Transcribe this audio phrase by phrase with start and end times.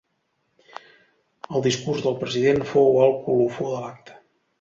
[1.53, 4.17] El discurs del president fou el colofó de l'acte.